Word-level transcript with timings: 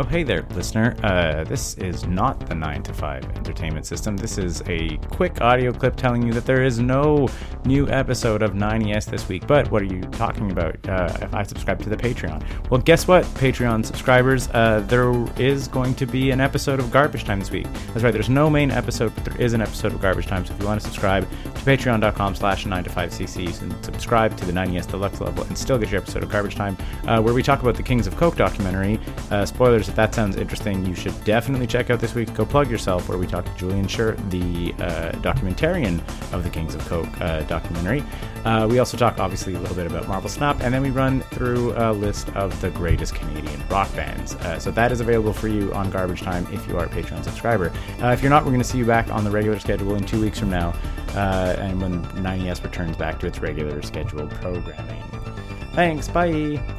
Oh, 0.00 0.04
hey 0.04 0.22
there, 0.22 0.46
listener. 0.54 0.94
Uh, 1.02 1.42
this 1.42 1.74
is 1.74 2.06
not 2.06 2.38
the 2.48 2.54
9 2.54 2.84
to 2.84 2.94
5 2.94 3.36
entertainment 3.36 3.84
system. 3.84 4.16
This 4.16 4.38
is 4.38 4.62
a 4.68 4.96
quick 5.10 5.40
audio 5.40 5.72
clip 5.72 5.96
telling 5.96 6.22
you 6.22 6.32
that 6.34 6.46
there 6.46 6.62
is 6.62 6.78
no 6.78 7.26
new 7.64 7.88
episode 7.88 8.40
of 8.40 8.52
9ES 8.52 9.06
this 9.06 9.28
week. 9.28 9.48
But 9.48 9.68
what 9.72 9.82
are 9.82 9.86
you 9.86 10.02
talking 10.02 10.52
about 10.52 10.88
uh, 10.88 11.18
if 11.20 11.34
I 11.34 11.42
subscribe 11.42 11.82
to 11.82 11.88
the 11.88 11.96
Patreon? 11.96 12.70
Well, 12.70 12.80
guess 12.80 13.08
what, 13.08 13.24
Patreon 13.24 13.84
subscribers? 13.84 14.48
Uh, 14.50 14.84
there 14.86 15.12
is 15.36 15.66
going 15.66 15.96
to 15.96 16.06
be 16.06 16.30
an 16.30 16.40
episode 16.40 16.78
of 16.78 16.92
Garbage 16.92 17.24
Time 17.24 17.40
this 17.40 17.50
week. 17.50 17.66
That's 17.88 18.04
right, 18.04 18.12
there's 18.12 18.30
no 18.30 18.48
main 18.48 18.70
episode, 18.70 19.12
but 19.16 19.24
there 19.24 19.40
is 19.40 19.52
an 19.52 19.60
episode 19.60 19.92
of 19.92 20.00
Garbage 20.00 20.28
Time. 20.28 20.46
So 20.46 20.54
if 20.54 20.60
you 20.60 20.66
want 20.66 20.80
to 20.80 20.86
subscribe 20.86 21.28
to 21.28 21.60
patreon.com 21.62 22.36
slash 22.36 22.66
9 22.66 22.84
to 22.84 22.90
5cc, 22.90 23.42
you 23.42 23.52
can 23.52 23.82
subscribe 23.82 24.36
to 24.36 24.44
the 24.44 24.52
9ES 24.52 24.88
Deluxe 24.88 25.20
level 25.20 25.42
and 25.42 25.58
still 25.58 25.76
get 25.76 25.90
your 25.90 26.00
episode 26.00 26.22
of 26.22 26.30
Garbage 26.30 26.54
Time, 26.54 26.76
uh, 27.08 27.20
where 27.20 27.34
we 27.34 27.42
talk 27.42 27.62
about 27.62 27.74
the 27.74 27.82
Kings 27.82 28.06
of 28.06 28.16
Coke 28.16 28.36
documentary. 28.36 29.00
Uh, 29.32 29.44
spoilers 29.44 29.87
if 29.88 29.96
that 29.96 30.14
sounds 30.14 30.36
interesting, 30.36 30.84
you 30.84 30.94
should 30.94 31.24
definitely 31.24 31.66
check 31.66 31.90
out 31.90 32.00
this 32.00 32.14
week. 32.14 32.32
Go 32.34 32.44
Plug 32.44 32.70
Yourself, 32.70 33.08
where 33.08 33.18
we 33.18 33.26
talk 33.26 33.44
to 33.44 33.54
Julian 33.56 33.86
Schur, 33.86 34.16
the 34.30 34.72
uh, 34.82 35.12
documentarian 35.20 35.98
of 36.32 36.44
the 36.44 36.50
Kings 36.50 36.74
of 36.74 36.86
Coke 36.86 37.08
uh, 37.20 37.40
documentary. 37.42 38.02
Uh, 38.44 38.66
we 38.68 38.78
also 38.78 38.96
talk, 38.96 39.18
obviously, 39.18 39.54
a 39.54 39.58
little 39.58 39.76
bit 39.76 39.86
about 39.86 40.06
Marvel 40.08 40.30
Snap, 40.30 40.60
and 40.60 40.72
then 40.72 40.82
we 40.82 40.90
run 40.90 41.20
through 41.22 41.72
a 41.76 41.92
list 41.92 42.28
of 42.30 42.58
the 42.60 42.70
greatest 42.70 43.14
Canadian 43.14 43.66
rock 43.68 43.94
bands. 43.94 44.34
Uh, 44.36 44.58
so 44.58 44.70
that 44.70 44.92
is 44.92 45.00
available 45.00 45.32
for 45.32 45.48
you 45.48 45.72
on 45.74 45.90
Garbage 45.90 46.22
Time 46.22 46.46
if 46.52 46.66
you 46.68 46.78
are 46.78 46.84
a 46.84 46.88
Patreon 46.88 47.24
subscriber. 47.24 47.72
Uh, 48.02 48.08
if 48.08 48.22
you're 48.22 48.30
not, 48.30 48.44
we're 48.44 48.50
going 48.50 48.62
to 48.62 48.68
see 48.68 48.78
you 48.78 48.86
back 48.86 49.10
on 49.10 49.24
the 49.24 49.30
regular 49.30 49.58
schedule 49.58 49.94
in 49.94 50.04
two 50.04 50.20
weeks 50.20 50.38
from 50.38 50.50
now, 50.50 50.74
uh, 51.14 51.56
and 51.58 51.80
when 51.80 52.04
9ES 52.04 52.62
returns 52.62 52.96
back 52.96 53.18
to 53.20 53.26
its 53.26 53.40
regular 53.40 53.82
scheduled 53.82 54.30
programming. 54.30 55.02
Thanks, 55.72 56.08
bye. 56.08 56.77